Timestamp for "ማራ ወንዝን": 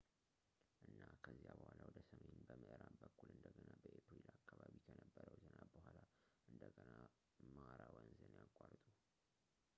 7.57-8.35